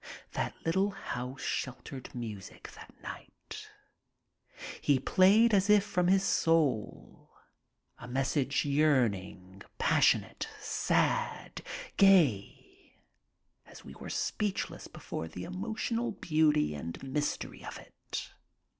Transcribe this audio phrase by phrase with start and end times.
[0.31, 3.69] That little house sheltered music that night.
[4.81, 7.29] He played as if from his soul,
[7.99, 11.61] a me ssage yearning, passionate, sad,
[11.97, 12.97] gay,
[13.63, 18.31] and we were speechless before the emotional beauty and mystery of it.